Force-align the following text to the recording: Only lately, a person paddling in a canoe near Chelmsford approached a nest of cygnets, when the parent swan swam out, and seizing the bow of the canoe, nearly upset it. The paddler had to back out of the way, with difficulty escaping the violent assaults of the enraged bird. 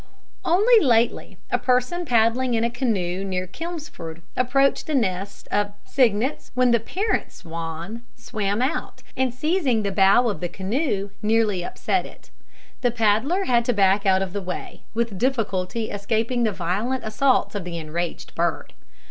Only 0.43 0.79
lately, 0.83 1.37
a 1.51 1.59
person 1.59 2.07
paddling 2.07 2.55
in 2.55 2.63
a 2.63 2.71
canoe 2.71 3.23
near 3.23 3.45
Chelmsford 3.45 4.23
approached 4.35 4.89
a 4.89 4.95
nest 4.95 5.47
of 5.51 5.73
cygnets, 5.85 6.49
when 6.55 6.71
the 6.71 6.79
parent 6.79 7.31
swan 7.31 8.01
swam 8.15 8.63
out, 8.63 9.03
and 9.15 9.31
seizing 9.31 9.83
the 9.83 9.91
bow 9.91 10.27
of 10.27 10.39
the 10.39 10.49
canoe, 10.49 11.11
nearly 11.21 11.63
upset 11.63 12.07
it. 12.07 12.31
The 12.81 12.89
paddler 12.89 13.43
had 13.43 13.63
to 13.65 13.73
back 13.73 14.07
out 14.07 14.23
of 14.23 14.33
the 14.33 14.41
way, 14.41 14.81
with 14.95 15.19
difficulty 15.19 15.91
escaping 15.91 16.45
the 16.45 16.51
violent 16.51 17.03
assaults 17.05 17.53
of 17.53 17.63
the 17.63 17.77
enraged 17.77 18.33
bird. 18.33 18.73